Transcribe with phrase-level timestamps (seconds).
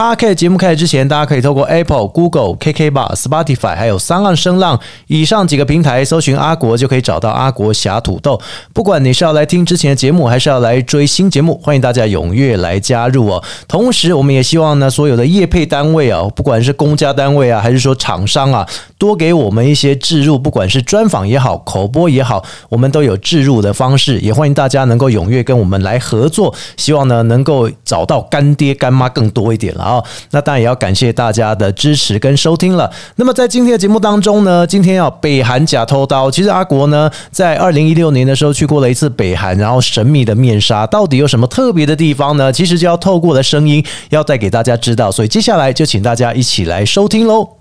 [0.00, 8.40] KK 节目开始之前，大家可以透过 Apple、Google、KK 吧、Spotify 还有三浪声浪以上几个平台搜寻阿国，就可以找到阿国侠土豆。
[8.72, 13.44] 不管你是要来听之前的节目，还是要来追新节目，欢迎大家踊跃来加入哦。
[13.68, 24.18] 同时，我们也希望呢，所有的业配单位啊，不管是公家单位啊，还是说厂商啊，多给我们一些置入，不管是专访也好，口播也好，我们都有置入的方式。
[24.20, 29.89] 也欢迎大家能够踊跃跟我们来合作，希望呢能够找到干爹干妈更多一点了。
[29.90, 32.88] 好，那当然也要感谢大家的支持跟收听了。
[33.16, 36.30] 那么在今天的节目当中呢，今天要北韩假偷刀。
[36.30, 42.52] 其实阿国呢，在二零一六年的时候去过了一次北韩，然后神秘的面纱到底有什么特别的地方呢？
[42.52, 47.59] 其实就要透过的声音要带给大家知道，所以接下来就请大家一起来收听喽。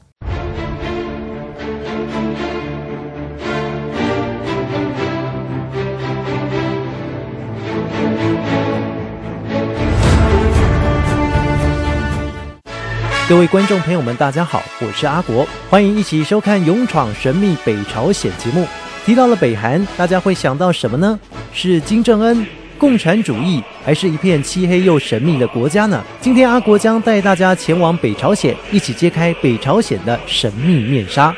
[13.29, 18.67] 各位观众朋友们，大家好，我是阿国，欢迎一起收看《勇闯神秘北朝鲜》节目。
[19.05, 21.19] 提到了北韩，大家会想到什么呢？
[21.53, 22.43] 是金正恩、
[22.79, 26.03] 共产主义，还是一片漆黑又神秘的国家呢？
[26.19, 31.31] 今天阿国将带大家前往北朝鲜，一起揭开北朝鲜的神秘面纱。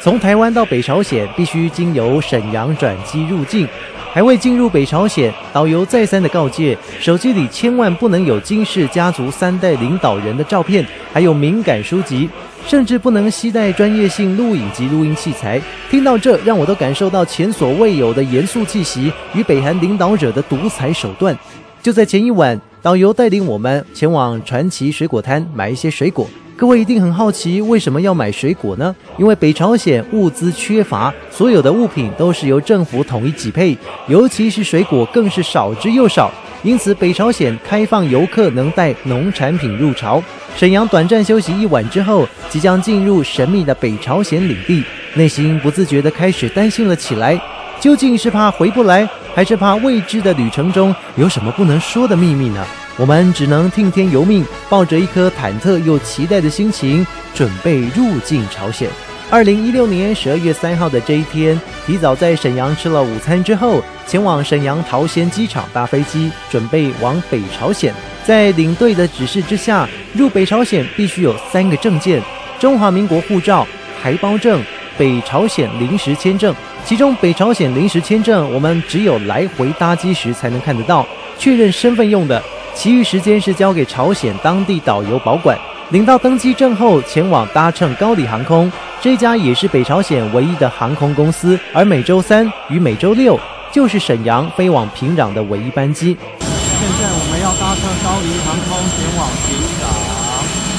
[0.00, 3.66] 从台湾到北朝鲜，必须经由沈阳转机入境。
[4.10, 12.28] 还未进入北朝鲜，导游再三的告诫，手机里千万不能有金氏家族三代领导人的照片，还有敏感书籍，
[12.66, 15.60] 甚至不能携带专业性录影及录音器材。
[15.90, 21.36] 听到这，让我都感受到前所未有的严肃气息与北韩领导者的独裁手段。
[21.82, 26.26] 就在前一晚，导游带领我们前往传奇水果摊买一些水果。
[26.58, 28.92] 各位一定很好奇，为什么要买水果呢？
[29.16, 36.32] 因为北朝鲜物资缺乏，所有的物品都是由政府统一给配，尤其是水果更是少之又少。
[36.64, 40.20] 因此，北朝鲜开放游客能带农产品入朝。
[40.56, 44.82] 沈阳短暂休息一晚之后，即将进入神秘的北朝鲜领地，
[45.14, 47.40] 内心不自觉地开始担心了起来。
[47.78, 52.66] 究竟是怕回不来，还是怕未知的旅程中有什么不能说的秘密呢？
[52.98, 58.90] 我们只能听天由命，抱着一颗忐忑又期待的心情，准备入境朝鲜。
[59.30, 67.94] 二零一六年十二月三号的这一天，提早在沈阳吃了午餐之后，前往沈阳桃仙机场搭飞机，准备往北朝鲜。
[68.24, 72.20] 在领队的指示之下，入北朝鲜必须有三个证件：
[72.58, 73.64] 中华民国护照、
[74.02, 74.60] 台胞证、
[74.96, 76.52] 北朝鲜临时签证。
[76.84, 81.06] 其中，北朝鲜临时签证我们只有来回搭机时才能看得到，
[81.38, 82.42] 确认身份用的。
[82.74, 85.58] 其余时间是交给朝鲜当地导游保管。
[85.90, 88.70] 领到登机证后，前往搭乘高丽航空，
[89.00, 91.58] 这家也是北朝鲜唯一的航空公司。
[91.72, 93.40] 而每周三与每周六
[93.72, 96.16] 就是沈阳飞往平壤的唯一班机。
[96.40, 99.82] 现在我们要搭乘高丽航空前往平壤，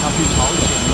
[0.03, 0.61] 要去朝鲜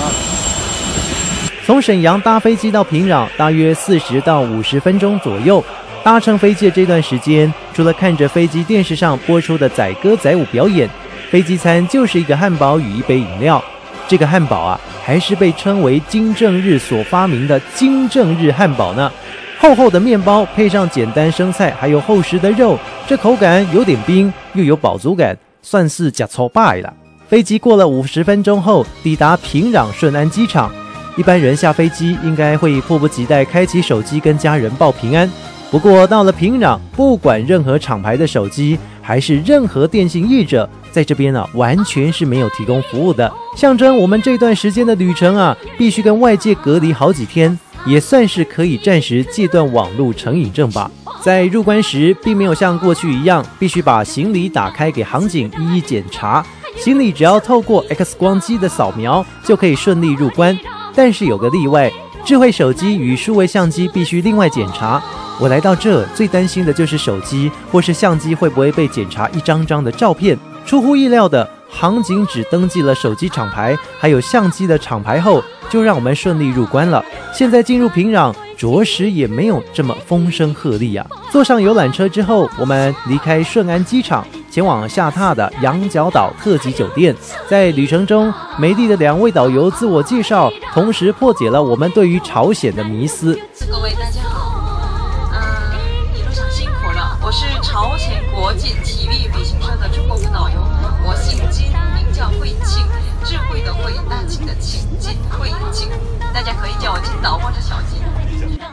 [1.64, 5.62] 从沈阳搭飞机到平壤，大约四十到五十分钟左右。
[6.02, 10.88] 搭乘飞机的这段时间，除了看着飞机电视上播出的载歌载舞表演，
[11.30, 13.62] 飞机餐就是一个汉堡与一杯饮料。
[14.08, 19.12] 这个汉堡啊，还是被称为金正日所发明的金正日汉堡呢。
[19.58, 26.90] 厚厚的面包配上简单生菜，还有厚实的肉，这口感有点冰，又有饱足感，算是假挫败了。
[27.28, 30.72] 飞机过了五十分钟后，抵达平壤顺安机场。
[31.14, 35.30] 一般人下飞机应该会迫不及待开启手机跟家人报平安。
[35.68, 43.30] 不过到了平壤，不管任何厂牌的手机，还是任何电信业者，在这边呢，完全是没有提供服务的。
[43.56, 50.88] 象征我们这段时间的旅程啊，必须跟外界隔离好几天，也算是可以暂时戒断网络成瘾症吧。
[51.20, 60.56] 在入关时，并没有像过去一样，必须把行李打开给航警一一检查，行李只要透过 X 光机的扫描就可以顺利入关。
[60.94, 61.92] 但是有个例外，
[62.24, 65.02] 智慧手机与数位相机必须另外检查。
[65.38, 70.38] 我来到这，最担心的就是手机或是相机会不会被检查一张张的照片。
[70.64, 77.04] 出乎意料的，航警只登记了手机厂牌，还有相机的厂牌后，就让我们顺利入关了。
[77.34, 81.06] 现在进入平壤，着实也没有这么风声鹤唳啊。
[81.30, 87.14] 坐上游览车之后，我们离开顺安机场，前往下榻的羊角岛特级酒店。
[87.46, 93.38] 在旅程中，美丽的两位导游自我介绍，同时破解了我们对于朝鲜的迷思。
[93.70, 94.35] 各位大家好。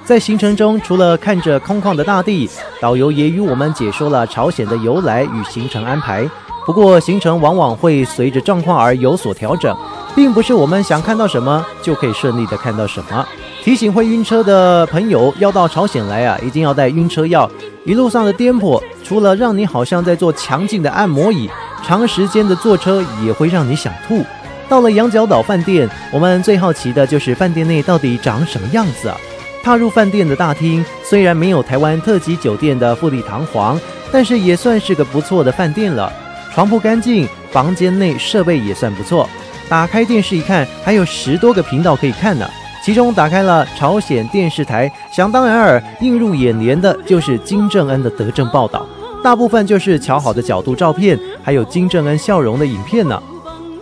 [0.06, 2.50] 在行程中，除了看着空旷的大地，
[2.82, 6.30] 导游也与我们解说了朝鲜的由来与行程安排。
[6.66, 9.76] 不过，行程往往会随着状况而有所调整，
[10.16, 13.26] 并不是我们想看到什么就可以顺利的看到什么。
[13.64, 17.50] 提醒会晕车的朋友，要到朝鲜来啊，一定要带晕车药。
[17.86, 21.50] 一路上的颠簸，除了让你好像在做强劲的按摩椅，
[21.82, 24.24] 长时间的坐车也会让你想吐。
[24.70, 29.18] 到了羊角岛饭店，我们最好奇的就是饭店内到底长什么样子啊？
[29.64, 33.80] 踏入饭店的大厅，虽然没有台湾特级酒店的富丽堂皇，
[34.12, 36.12] 但是也算是个不错的饭店了。
[36.54, 39.30] 床铺干净，房间内设备也算不错。
[39.70, 42.50] 打开电视一看，还有十多个频道可以看呢。
[42.84, 48.86] 其中打开了朝鲜电视台，想当然尔，映入眼帘的就是金正恩的德政报道，
[49.24, 53.24] 大部分就是瞧好的角度照片，还有金正恩笑容的影片呢。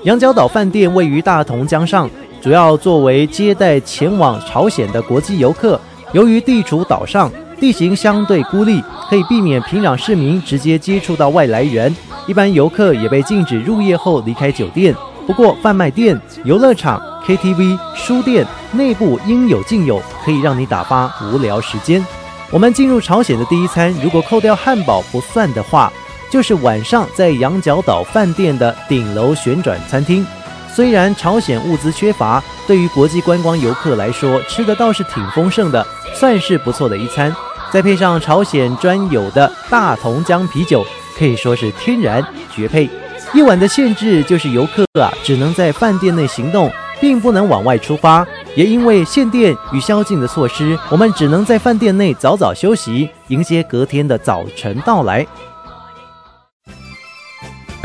[0.03, 2.09] 羊角岛饭店位于大同江上。
[2.41, 5.79] 主要作为接待前往朝鲜的国际游客。
[6.11, 11.95] 由于地处岛上，地形相对孤立，可以避免平壤市民直接接触到外来人。
[12.25, 14.95] 一般游客也被禁止入夜后离开酒店。
[15.27, 22.03] 不过，贩卖店、游乐场、KTV、书店内部应有尽有，可以让你打发无聊时间。
[22.49, 25.93] 我们进入朝鲜的第一餐，如果扣掉汉堡不算的话，
[26.31, 30.25] 就是晚上在羊角岛饭店的顶楼旋转餐厅。
[30.73, 35.85] 虽然朝鲜物资缺乏，对于国际观光游客来说，吃的倒是挺丰盛的，
[36.15, 37.35] 算是不错的一餐。
[37.69, 40.85] 再配上朝鲜专有的大同江啤酒，
[41.17, 42.25] 可以说是天然
[42.55, 42.89] 绝配。
[43.33, 48.25] 夜晚的限制就是游客啊，只能在饭店内行动，并不能往外出发。
[48.55, 55.25] 也因为限电与宵禁的措施，我们只能在饭店内早早休息，迎接隔天的早晨到来。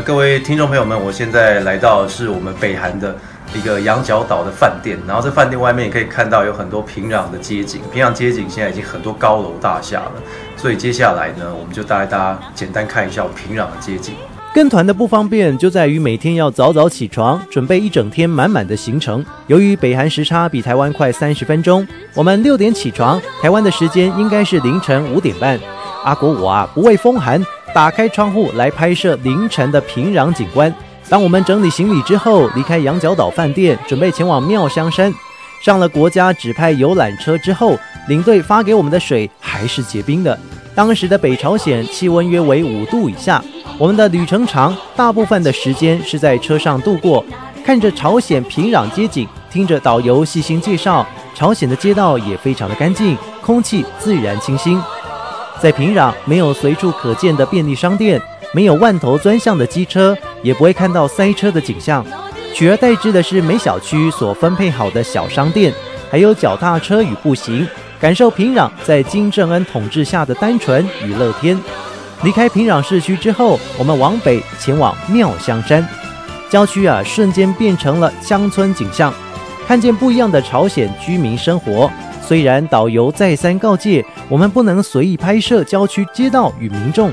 [0.07, 3.13] 各位听众朋友们，我现在来到是我们北韩的
[3.53, 10.13] 一个羊角岛的饭店，然后这饭店外面也可以看到有很多平壤的街景，平壤街景现在已经很多高楼大厦了，
[10.55, 14.15] 所以接下来呢，我们就带大家简单看一下我平壤的街景。
[14.53, 19.23] 跟团的不方便就在于每天要早早起床，准备一整天满满的行程。
[19.47, 25.59] 由于北韩时差比台湾快三十分钟，我们六点起床，台湾的时间应该是凌晨五点半。
[26.07, 27.45] 阿国我啊，不畏风寒。
[27.75, 30.73] 打开窗户来拍摄凌晨的平壤景观。
[31.09, 35.13] 当我们整理行李之后，离开羊角岛饭店，准备前往妙香山。
[35.61, 37.77] 上了国家指派游览车之后，
[38.07, 40.39] 领队发给我们的水还是结冰的。
[40.73, 43.43] 当时的北朝鲜气温约为五度以下。
[43.77, 47.23] 我们的旅程长，大部分的时间是在车上度过，
[47.65, 51.05] 看着朝鲜平壤街景，听着导游细心介绍。
[51.35, 54.81] 朝鲜的街道也非常的干净，空气自然清新。
[55.61, 58.21] 在平壤没有随处可见的便利商店，
[58.53, 62.05] 没有万头钻向的机车，也不会看到塞车的景象，
[62.53, 65.73] 取而代之的是每小区所分配好的小商店，
[66.09, 67.67] 还有脚踏车与步行，
[67.99, 71.59] 感受平壤在金正恩统治下的单纯与乐天。
[72.23, 75.87] 离开平壤市区之后，我们往北前往妙香山，
[76.49, 79.13] 郊区啊瞬间变成了乡村景象，
[79.67, 81.91] 看见不一样的朝鲜居民生活。
[82.27, 87.09] 虽然导游再三告诫我们不能随意拍摄郊区街道与民众，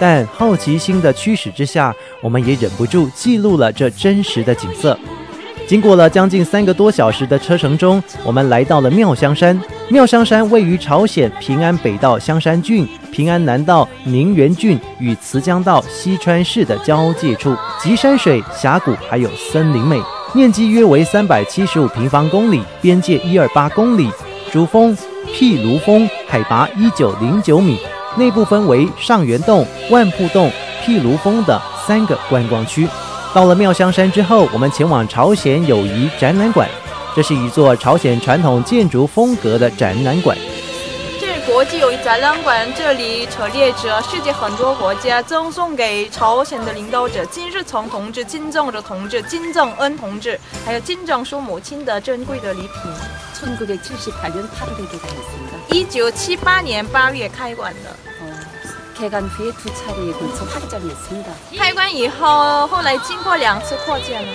[0.00, 4.98] 但好奇心的驱使之下，我们也忍不住记录了这真实的景色。
[5.66, 9.58] 经过了将近三个多小时的车程中，我们来到了妙香山。
[9.90, 20.00] 妙香山位于朝鲜平安北道香山郡、平安南道宁源郡与慈江道西川市的交界处，集山水、峡谷还有森林美，
[20.34, 24.10] 面积约为三百七十五平方公里，边界一二八公里。
[24.54, 24.96] 主峰
[25.32, 27.76] 毗卢峰海拔一九零九米，
[28.16, 30.48] 内部分为上元洞、万瀑洞、
[30.86, 32.86] 毗卢峰的三个观光区。
[33.34, 36.68] 到了妙香山之后，我们前往朝鲜友谊展览馆，
[37.16, 40.38] 这是一座朝鲜传统建筑风格的展览馆。
[41.43, 52.69] 这是国际友谊展览馆，这里陈列着世界很多国家赠送给朝鲜的领导者金日成同志、金正日同志、金正恩同志，还有金正淑母亲的珍贵的礼品。
[53.39, 55.51] 1978년 8월에 개관했습니다.
[55.69, 57.89] 1978年8月开馆的。
[58.21, 58.33] 어,
[58.97, 61.31] 개관 후에 두 차례에 걸쳐 확장했습니다.
[61.57, 64.33] 开馆以后，后来经过两次扩建了。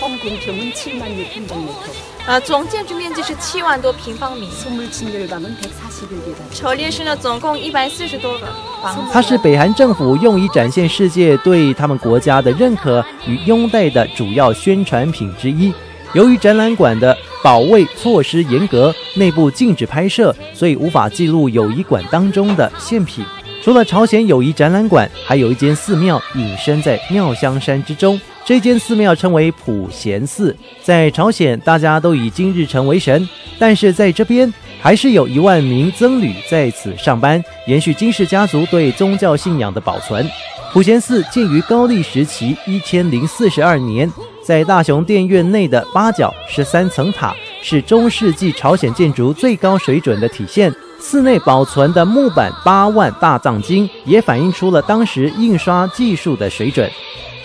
[0.00, 6.54] 총 공평은 7만 6천방미터, 呃，总建筑面积是七万多平方米， 소물 진열방은 141개다.
[6.54, 8.46] 陈列室呢总共一百四十多个
[8.82, 9.02] 房子。
[9.12, 15.72] 它是北韩政府用以展现世界对他们国家的认可与拥戴的主要宣传品之一。
[16.14, 23.24] 由于展览馆的保卫措施严格，内部禁止拍摄，所以无法记录友谊馆当中的献品。
[23.62, 28.20] 除了朝鲜友谊展览馆，还有一间寺庙隐身在妙香山之中。
[28.43, 33.27] 这间寺庙称为普贤寺，在朝鲜大家都以金日成为神，
[33.59, 40.27] 但是在这边还是有一万名僧侣在此上班，延续金氏家族对宗教信仰的保存。
[40.73, 44.11] 普贤寺建于高丽时期一千零四十二年，
[44.43, 50.73] 在大雄殿院内的八角十三层塔是中世纪朝鲜建筑最高水准的体现。
[50.99, 56.87] 寺内保存的木板八万大藏经也反映出了当时印刷技术的水准。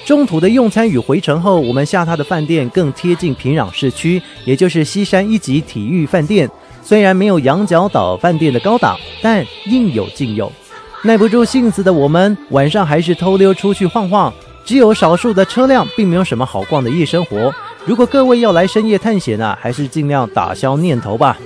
[0.07, 6.49] 中途的用餐与回程后，我们下榻的饭店更贴近平壤市区，也就是西山一级体育饭店。
[6.81, 10.51] 虽然没有羊角岛饭店的高档，但应有尽有。
[11.03, 14.33] 耐不住性子的我们，晚上还是偷溜出去晃晃。
[14.65, 17.53] 只有少数的车辆，并没有什么好逛的夜生活。
[17.85, 21.37] 如果各位要来深夜探险啊，还是尽量打消念头吧。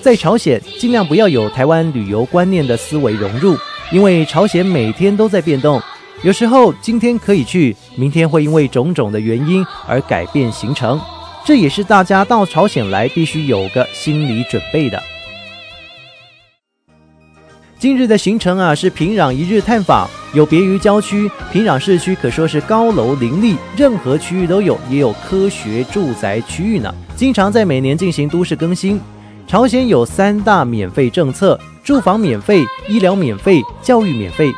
[0.00, 3.56] 在朝鲜，尽量不要有台湾旅游观念的思维融入，
[3.90, 5.82] 因为朝鲜每天都在变动。
[6.24, 10.98] 有时候今天可以去，明天会因为种种的原因而改变行程，
[11.44, 15.02] 这也是大家到朝鲜来必须有个心理准备的。
[17.78, 28.98] 今日的行程啊是平壤一日探访，有别于郊区，平壤市区可说是高楼林立，任何区域都有，也有科学住宅区域呢，经常在每年进行都市更新。
[29.46, 34.50] 朝鲜有三大免费政策：住房免费、医疗免费、教育免费。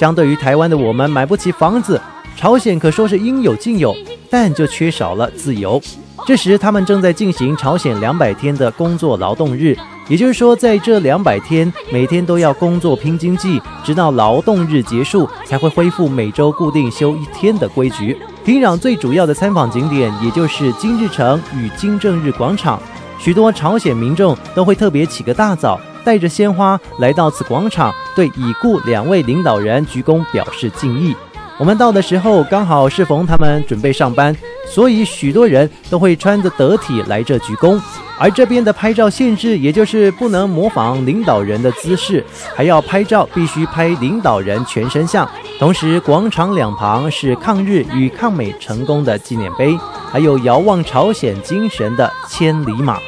[0.00, 2.00] 相对于台湾的我们买不起房子，
[2.34, 3.94] 朝鲜可说是应有尽有，
[4.30, 5.78] 但就缺少了自由。
[6.26, 9.76] 这时，他们正在进行朝鲜两百天的工作劳动日，
[10.08, 18.16] 也就是说，在这两百天，每天都要工作拼经济，直到劳动日结束才会恢复每周固定休一天的规矩。
[18.42, 22.80] 平壤最主要的参访景点，也就是金日成与金正日广场，
[23.18, 25.78] 许多朝鲜民众都会特别起个大早。
[26.04, 31.14] 带着鲜花来到此广场，对已故两位领导人鞠躬表示敬意。
[31.58, 34.34] 我们到的时候刚好适逢他们准备上班，
[34.66, 37.78] 所以许多人都会穿着得体来这鞠躬。
[38.18, 45.28] 而这边的拍照限制，也就是不能模仿领导人的姿势，还要拍照必须拍领导人全身像。
[45.58, 49.78] 同时，广场两旁是抗日与抗美成功的纪念碑，
[50.10, 52.98] 还有遥望朝鲜精神的千里马。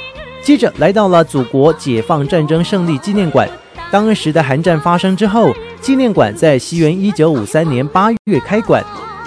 [0.42, 3.48] 接着来到了祖国解放战争胜利纪念馆。
[3.92, 8.84] 当时的韩战发生之后，纪念馆在西元一九五三年八月开馆。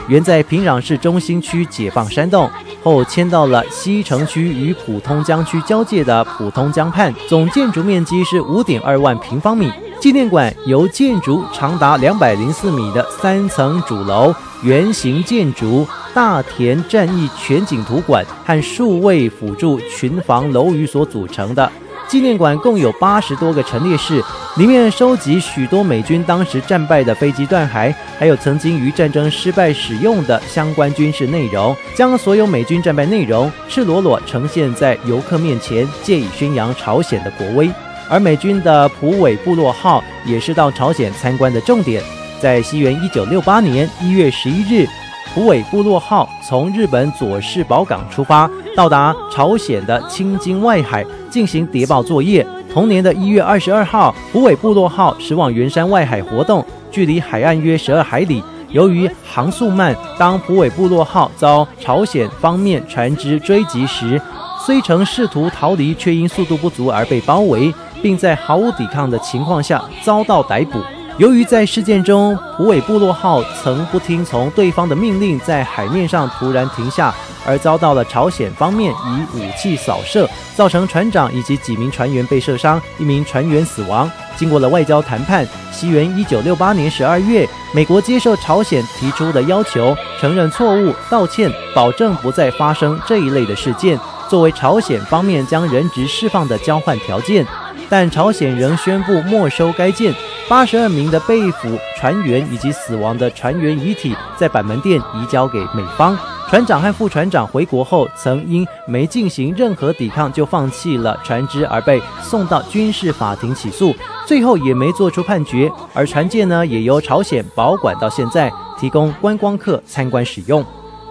[0.08, 2.48] 原在平壤市中心区解放山洞，
[2.84, 9.72] 后迁到了西城区与普通江区交界的普通江畔，总建筑面积是五点二万平方米。
[10.00, 15.88] 纪念馆由建筑长达两百零四米的三层主楼、圆形建筑。
[16.14, 21.70] 大田战役全景图馆和数位辅助群防楼宇所组成的
[22.08, 24.24] 纪念馆，共有八十多个陈列室，
[24.56, 37.70] 里面收集许多美军当时战败的飞机断骸，还有曾经于战争失败使用的相关军事内容，将所有美军战败内容赤裸裸呈现在游客面前，借以宣扬朝鲜的国威。
[38.10, 42.02] 而美军的普尾部落号也是到朝鲜参观的重点，
[42.40, 44.88] 在西元一九六八年一月十一日。
[45.34, 52.46] 虎尾部落号从日本佐世保港出发，到达朝鲜的青津外海进行谍报作业。
[52.72, 58.42] 同年的一月二十二号，虎尾部落号驶往圆山外海活动，距离海岸约十二海里。
[58.70, 64.22] 由于航速慢，当虎尾部落号遭朝鲜方面船只追击时，
[64.66, 67.74] 虽曾试图逃离，却因速度不足而被包围，
[68.06, 70.80] 并在毫无抵抗的情况下遭到逮捕。
[71.18, 77.12] 由于在事件中，普尾部落号曾不听从对方的命令，在海面上突然停下，
[77.48, 84.08] 而遭到了朝鲜方面以武器扫射，造成船长以及几名船员被射伤，一名船员死亡。
[84.36, 97.44] 经过了外交谈判，西元一九六八年十二月，美国接受朝鲜提出的要求，承认错误，道歉，保证不再发生这一类的事件，作为朝鲜方面将人质释放的交换条件。
[97.90, 100.14] 但朝鲜仍宣布没收该舰，
[100.50, 106.18] 八十二名的被俘船员以及死亡的船员遗体在板门店移交给美方。
[106.48, 113.94] 船长和副船长回国后，曾因没进行任何抵抗就放弃了船只而被送到军事法庭起诉，
[114.28, 115.72] 最后也没做出判决。
[115.94, 120.64] 而船舰呢，也由朝鲜保管到现在，提供观光客参观使用。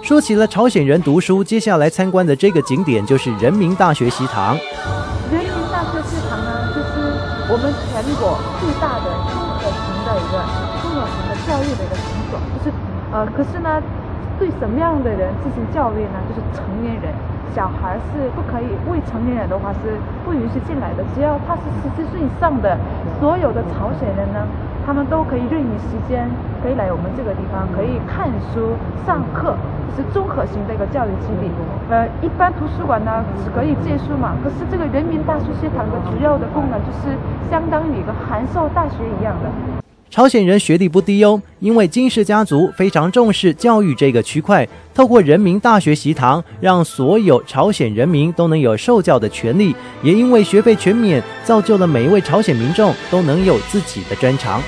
[0.03, 4.57] 说起了朝鲜人读书，接下来参观的这个景点就是人民大学习堂。
[7.65, 10.37] 我们全国最大的综合型的一个
[10.85, 12.69] 综合型的教育的一个场所，就是
[13.09, 13.81] 呃，可是呢，
[14.39, 16.21] 对什么样的人进行教育呢？
[16.29, 17.09] 就是成年人，
[17.57, 19.97] 小孩是不可以，未成年人的话是
[20.29, 21.01] 不允许进来的。
[21.17, 22.77] 只要他是十七岁以上的，
[23.17, 24.45] 所有的朝鲜人呢，
[24.87, 26.29] 他们都可以任意时间
[26.63, 28.77] 可以来我们这个地方，可以看书、
[29.07, 29.57] 上课，
[29.97, 31.51] 是综合型的一个教育基地。
[31.91, 37.17] 呃，一般图书馆呢是可以借书嘛，可是这个人民大书学堂的主要的功能就是
[37.51, 39.74] 相当于一个函授大学一样的。
[40.15, 49.75] 朝鲜人学历不低哦，因为金氏家族非常重视教育这个区块，透过人民大学习堂，让所有朝鲜人民都能有受教的权利。
[50.05, 54.63] 也因为学费全免，造就了每一位朝鲜民众都能有自己的专长。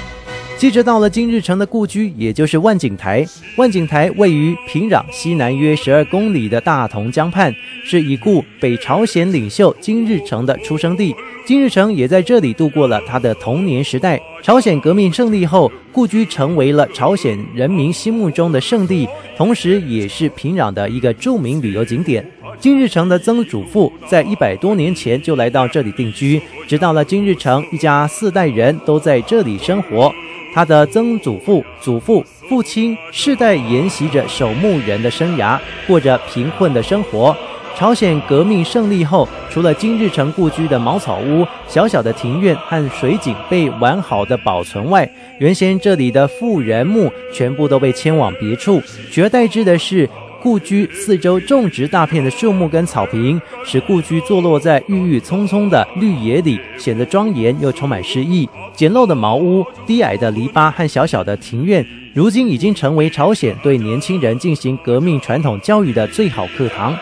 [0.58, 3.22] 接着到了金日成的故居，也就是万景台。
[3.58, 11.14] 万景台位于平壤西南约十二公里的大同江畔，是已故北朝鲜领袖金日成的出生地。
[11.44, 14.18] 金日成也在这里度过了他的童年时代。
[14.42, 22.26] 朝鲜革命胜利后，故居成为了朝鲜人民心目中的圣地，同时也是平壤的一个著名旅游景点。
[22.58, 30.10] 金日成的曾祖父在一百多年前就来到这里定居，直到了金日成一家四代人都在这里生活。
[30.56, 37.36] 他的曾祖父、祖父、父亲世代沿袭着守墓人的生涯，过着贫困的生活。
[37.76, 45.06] 朝鲜革命胜利后，除了金日成故居的茅草屋、小小的庭院和水井被完好的保存外，
[45.38, 50.08] 原先这里的富人墓全部都被迁往别处，取而代之的是。
[50.46, 58.48] 故居四周种植大片的树木跟草坪，使故居坐落在郁郁葱葱的绿野里，显得庄严又充满诗意。
[58.72, 61.84] 简陋的茅屋、低矮的篱笆和小小的庭院，
[62.14, 66.96] 如今已经成为朝鲜对年轻人进行革命传统教育的最好课堂。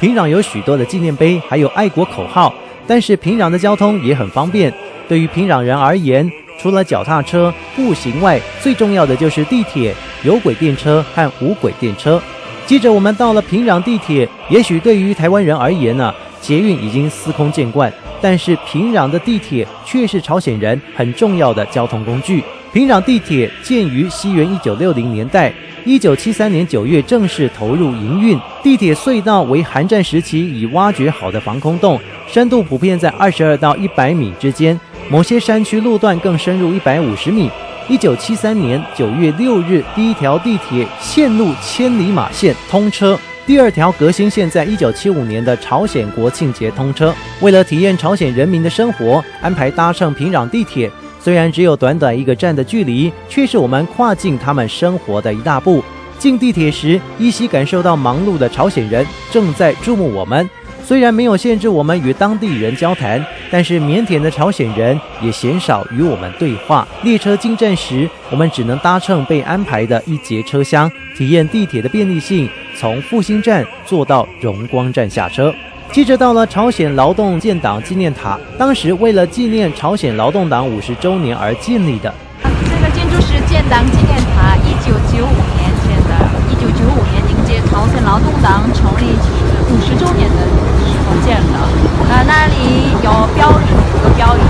[0.00, 2.52] 平壤有许多的纪念碑，还有爱国口号。
[2.88, 4.74] 但是平壤的交通也很方便。
[5.06, 6.28] 对于平壤人而言，
[6.58, 12.20] 除了脚踏车、步行外，最重要的就是地铁、有轨电车和无轨电车。
[12.68, 22.44] 接着我们到了平壤地铁，也许对于台湾人而言呢，捷运已经司空见惯，但是平壤的地铁却是朝鲜人很重要的交通工具。
[22.70, 25.50] 平壤地铁建于西元一九六零年代，
[25.86, 28.38] 一九七三年九月正式投入营运。
[28.62, 31.98] 地铁隧道为韩战时期已挖掘好的防空洞，
[32.30, 34.78] 深度普遍在二十二到一百米之间，
[35.08, 37.50] 某些山区路段更深入一百五十米。
[37.88, 47.14] 一九七三年九月六日，第一条地铁线路千里马线通车，第二条革新线在一九七五年的朝鲜国庆节通车。
[47.40, 50.90] 为了体验朝鲜人民的生活，安排搭乘平壤地铁。
[51.18, 55.82] 虽然只有短短一个站的距离，却是我们跨进他们生活的一大步。
[56.18, 60.48] 进地铁时，依稀感受到忙碌的朝鲜人正在注目我们。
[60.88, 66.88] 虽然没有限制我们与当地人交谈，但是腼腆的朝鲜人也鲜少与我们对话。
[67.02, 75.54] 列车进站时，我们只能搭乘被安排的一节车厢，体验地铁的便利性，从复兴站坐到荣光站下车。
[75.92, 82.10] 接着到了朝鲜劳动建党纪念塔，当时为了纪念朝鲜劳动党五十周年而建立的。
[82.42, 89.12] 这个建筑是建党纪念塔，一九九五年建的，一九九五年迎接朝鲜劳动党成立
[89.70, 90.67] 五十周年的。
[91.28, 91.58] 建的，
[92.08, 94.40] 呃，那里有标语，有个标语，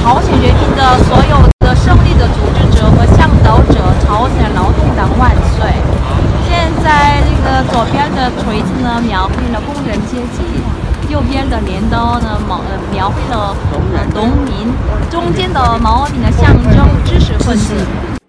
[0.00, 5.68] 朝鲜人民的所有的胜利的组织者和向导者，朝鲜劳动党万岁。
[6.48, 10.40] 现在这个左边的锤子呢，描绘了工人阶级；
[11.12, 12.58] 右边的镰刀呢，描
[12.90, 13.54] 描绘了
[14.14, 14.72] 农民；
[15.10, 17.74] 中间的毛笔呢，象征知识分子。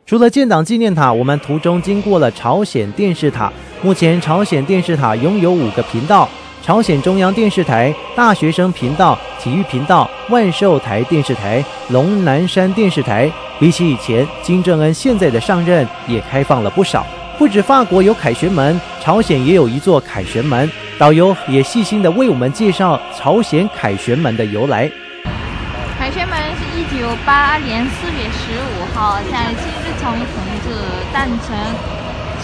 [0.05, 3.49] 除了建党纪念塔，我们途中经过了朝鲜电视塔。
[3.81, 6.27] 目前，朝鲜电视塔拥有五个频道。
[6.61, 17.05] 朝鲜中央电视台、大学生频道、体育频道、万寿台电视台、龙南山电视台，比起以前，金正恩现在的上任也开放了不少。
[17.37, 20.69] 不止法国有凯旋门，朝鲜也有一座凯旋门。
[20.97, 24.91] 导游也细心地为我们介绍朝鲜凯旋门的由来。
[25.97, 30.25] 凯旋门是一九八二年四月十五号在金日成同
[30.65, 30.75] 志
[31.13, 31.98] 诞辰。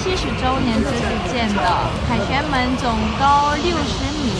[0.05, 1.63] 七十周年之际建的
[2.07, 4.37] 凯旋门总高六十米，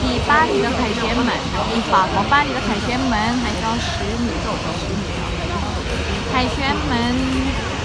[0.00, 1.26] 比巴黎的凯旋门，
[1.66, 4.30] 比法国巴黎的凯旋门还高十米。
[6.32, 6.94] 凯旋门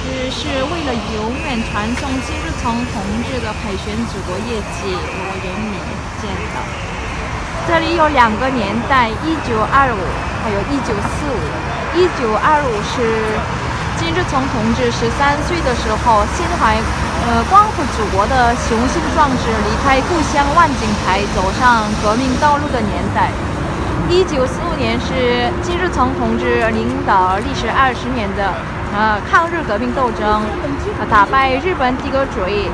[0.06, 5.10] 是是为了永远传颂金日成同志的凯旋祖国业绩和
[5.42, 5.82] 人民
[6.22, 6.62] 建的。
[7.68, 10.06] 这里有两个年代：一九二五，
[10.44, 11.42] 还有一九四五。
[11.98, 13.65] 一九二五是。
[13.98, 16.76] 金日成同志十三岁的时候，心怀
[17.28, 23.32] 呃光复祖国的雄心壮志，离开故乡万景台，走上革命道路的年代。
[24.08, 28.54] 一九四五年是金日成同志领导历时二十年的
[28.94, 30.44] 呃抗日革命斗争，
[31.10, 32.70] 打败日本帝国主义，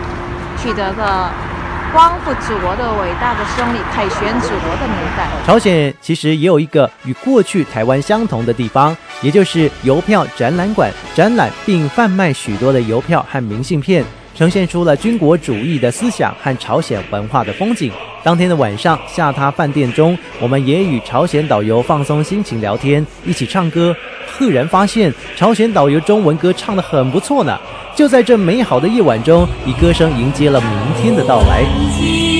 [0.61, 1.29] 取得的
[1.91, 5.27] 光复祖国的伟大的胜利，凯旋祖国的年代。
[5.45, 17.91] 朝鲜其实也有一个与过去台湾相同的地方，也就是邮票展览馆，展览并贩卖许多的邮票和明信片，呈现出了军国主义的思想和朝鲜文化的风景。
[18.23, 23.95] 当天的晚上，下榻饭店中，我们也与朝鲜导游放松心情聊天，一起唱歌。
[24.27, 27.59] 赫然发现，朝鲜导游中文歌唱得很不错呢。
[27.95, 30.69] 就在这美好的夜晚中，以歌声迎接了明
[31.01, 32.30] 天的到来。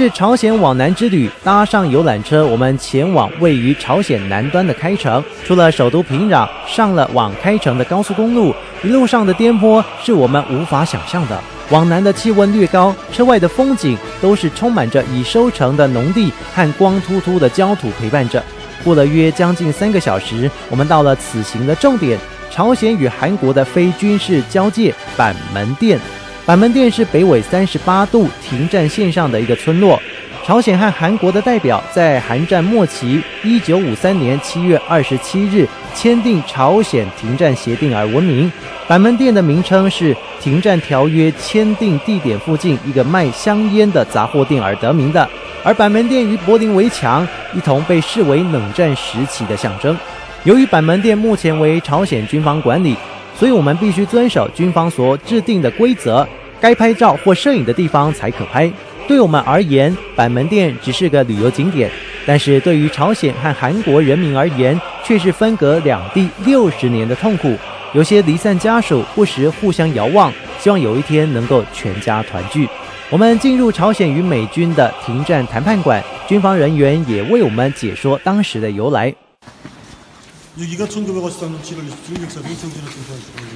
[0.00, 5.22] 是朝鲜往南之旅，搭上游览车，我们前往位于朝鲜南端的开城。
[5.44, 11.38] 出了首都平壤，上了往开城的高速公路，一路上的颠簸是我们无法想象的。
[11.68, 18.42] 往南的气温略高，车外的风景都是充满着已收成的农地和光秃秃的焦土陪伴着。
[18.82, 22.18] 过了约将近三个小时，我们到了此行的重点——
[22.50, 26.00] 朝鲜与韩国的非军事交界板门店。
[26.46, 30.00] 板门店是北纬三十八度停战线上的一个村落。
[30.42, 38.50] 朝鲜和韩国的代表在韩战末期，一九五三年七月二十七日签订朝鲜停战协定而闻名。
[38.88, 45.28] 板门店的名称是停战条约签订地点附近一个卖香烟的杂货店而得名的。
[45.62, 49.96] 而板门店与柏林围墙一同被视为冷战时期的象征。
[50.44, 52.96] 由于板门店目前为朝鲜军方管理，
[53.40, 56.28] 所以我们必须遵守军方所制定的规则。
[56.60, 58.70] 该拍照或摄影的地方才可拍。
[59.08, 61.90] 对我们而言，板门店只是个旅游景点，
[62.26, 67.56] 但是对于朝鲜和韩国人民而言，却是分隔两地六十年的痛苦。
[67.94, 72.68] 有些离散家属不时互相遥望，希望有一天能够全家团聚。
[73.08, 79.12] 我们进入朝鲜与美军的停战谈判馆，军方人员也为我们解说当时的由来。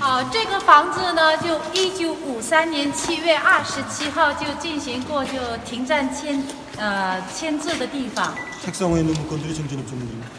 [0.00, 5.32] 好，这个房子呢，就一九五三年七月二十七号就进行过就
[5.64, 6.42] 停战签
[6.78, 8.34] 呃签字的地方。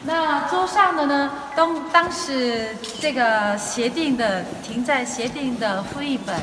[0.05, 6.35] 那桌上的呢，当当时这个协定的停战协定的复印本。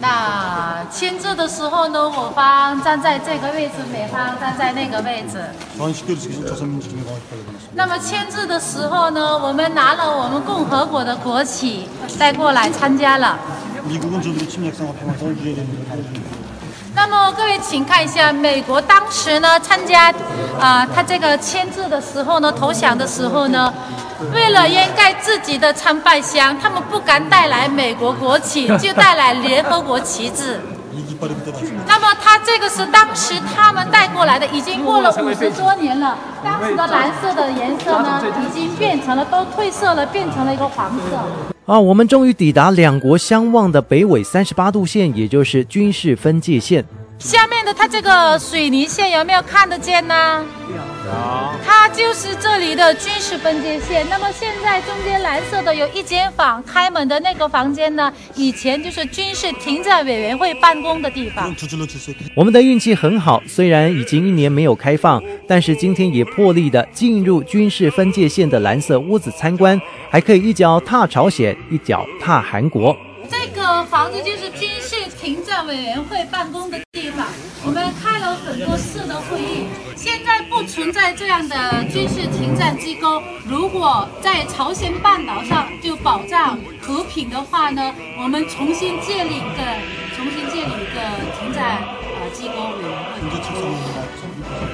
[0.00, 5.42] 那签字的时候呢，我方站在这个位置，美方站在那个位置。
[7.74, 13.36] 那么签字的时候呢，我们拿了我们共和国的国旗带过来参加了。
[16.94, 20.14] 那么各位，请看一下，美国当时呢参加
[20.60, 23.74] 啊，他这个签字的时候呢，投降的时候呢。
[24.32, 30.60] 为了掩盖自己的参拜箱，他们不敢带来美国国旗，就带来联合国旗帜。
[31.86, 36.16] 那么，他这个是当时他们带过来的，已经过了五十多年了。
[36.42, 41.16] 当时的蓝色的颜色呢，已经变成了都褪色了，变成了一个黄色。
[41.66, 46.84] 啊，我们终于抵达两国相望的北纬三十八度线，也就是军事分界线。
[47.18, 50.42] 下面的它这个水泥线有没有看得见呢？
[51.64, 54.06] 它就是这里的军事分界线。
[54.08, 61.54] 那么现在中间蓝色的有一间房，开门的那个房间呢，以前就是军事停战委员会办公的地方。
[62.34, 72.96] 我们的运气很好，虽然已经一年没有开放，但是今天也破例的进入军事分界线的蓝色屋子参观，还可以一脚踏朝鲜，一脚踏韩国。
[73.30, 77.26] 这个房子就是军事停战委员会办公的地方，
[77.64, 79.66] 我们开了很多次的会议。
[79.96, 83.22] 现在不存在这样的军事停战机构。
[83.44, 89.60] 如果在朝鲜半岛上就保障和平的话呢，我们重新建立一个，
[90.16, 91.00] 重新建立一个
[91.38, 91.82] 停战
[92.18, 93.99] 呃机构委员会。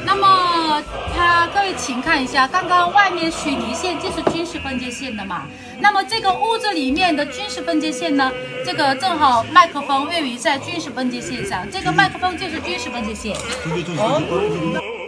[0.05, 0.83] 那么，
[1.15, 5.47] 他各位请看一下，刚刚外面水泥线就是军事分界线的嘛。
[5.79, 8.33] 那么这个屋子里面的军事分界线呢，
[8.65, 13.37] 这个正好麦克风位于在军事分界线上，这个麦克风就是军事分界线。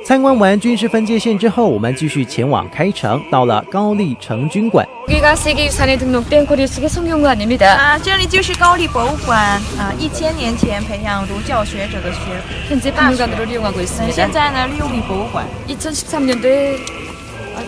[0.07, 4.85] 参观完军事分界线之后，我们继续前往开城，到了高丽成军馆。
[5.07, 12.33] 여기가세계유산에등록된코리스의성경관입니다啊，这里就是高丽博物馆啊，一千年前培养儒教学者的学府。
[12.69, 15.45] 현재박물관으로이용하고있습니다现在呢，利用里博物馆。
[15.69, 16.79] 2013년도에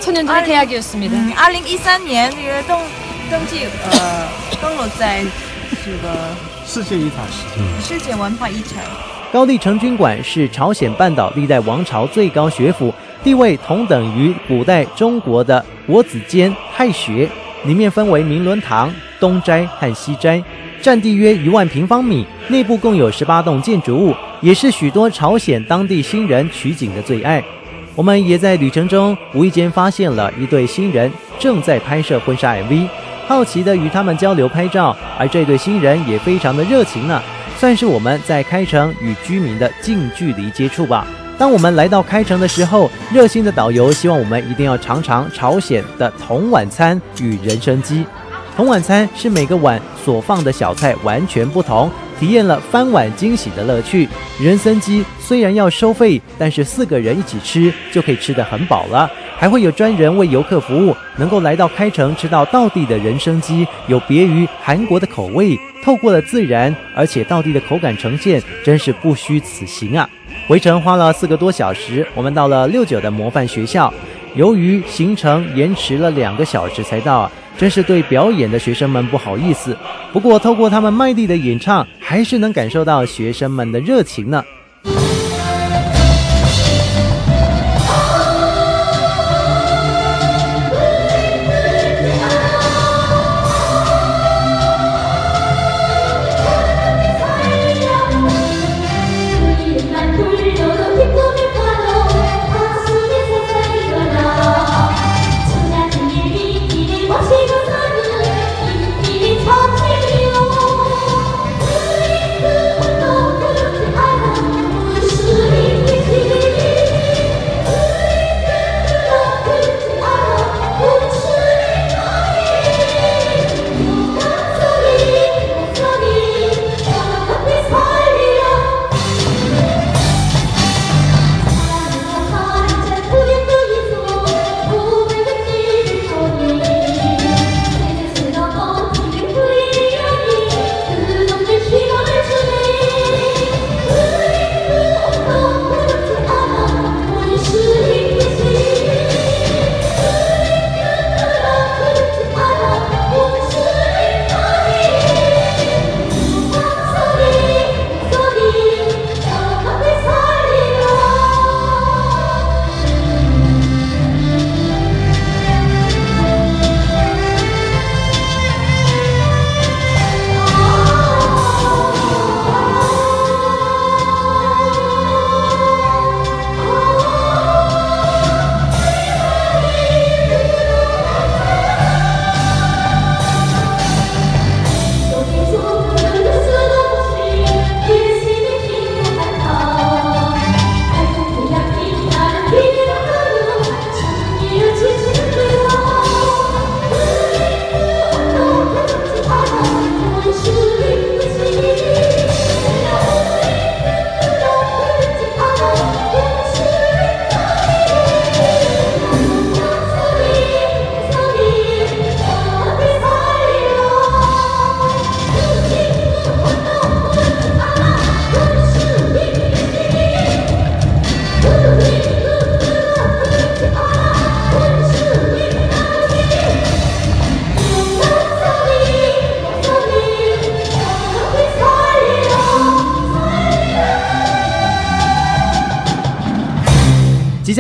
[0.02, 1.16] 천년전의 개학이었습니다.
[1.16, 2.82] 嗯，二零一三年这个动
[3.32, 4.28] 登记呃
[4.62, 5.24] 登录在
[5.86, 6.14] 这个
[6.66, 7.26] 世界遗产。
[7.82, 8.84] 世界文化遗产。
[9.33, 17.29] 高丽成军馆是朝鲜半岛历代王朝最高学府，地位同等于古代中国的国子监太学。
[17.65, 20.43] 里面分为明伦堂、东斋和西斋，
[20.81, 27.41] 占地约一万平方米，内部共有十八栋建筑物，也是许多朝鲜当地新人取景的最爱。
[27.95, 32.89] 我们也在旅程中无意间发现了一对新人正在拍摄婚纱 MV，
[33.29, 37.23] 好奇的与他们交流拍照，而这对新人也非常的热情呢，
[37.61, 41.07] 算是我们在开城与居民的近距离接触吧。
[41.37, 48.03] 当我们来到开城的时候，热心的导游希望我们一定要尝尝朝鲜的铜碗餐与人参鸡。
[48.57, 54.09] 铜碗餐是每个碗所放的小菜完全不同，体验了翻碗惊喜的乐趣。
[54.41, 60.95] 人参鸡虽然要收费，但是四个人一起吃就可以吃得很饱了，还会有专人为游客服务。
[61.17, 70.07] 能够来到开城吃到道地的人参鸡，有别于韩国的口味，透过了自然而且道地的口感呈现，真是不虚此行啊！
[70.47, 73.93] 回程花了四个多小时，我们到了六九的模范学校。
[74.35, 79.77] 由于行程延迟了两个小时才到，真是对表演的学生们不好意思。
[80.13, 84.45] 不过，透过他们卖力的演唱，还是能感受到学生们的热情呢。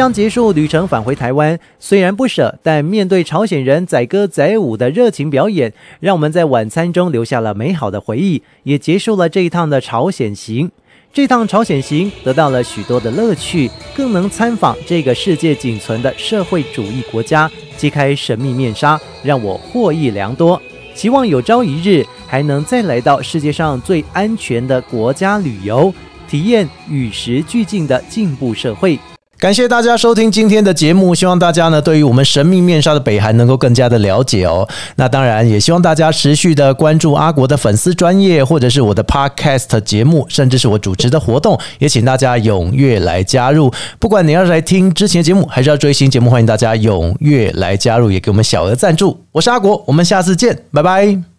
[0.00, 10.70] 将结束旅程，返回台湾，虽然不舍，但面对朝鲜人载歌载舞的热情表演，让我们在晚餐中留下了美好的回忆，也结束了这一趟的朝鲜行。
[11.12, 20.58] 这趟朝鲜行得到了许多的乐趣，更能参访这个世界仅存的社会主义国家，揭开神秘面纱，让我获益良多。
[20.94, 25.92] 希望有朝一日还能再来到世界上最安全的国家旅游，
[26.26, 28.98] 体验与时俱进的进步社会。
[29.40, 34.68] 感谢大家收听今天的节目，希望大家呢对于我们神秘面纱的北韩能够更加的了解哦。
[34.96, 43.72] 那当然也希望大家持续的关注阿国的粉丝专业，或者是我的 podcast 节目，甚至是我主持的活动，也请大家踊跃来加入。
[43.98, 49.24] 不管你要是来听之前节目，还是要追新节目，欢迎大家踊跃来加入，也给我们小额赞助。
[49.32, 51.29] 我是阿国，我们下次见，拜拜。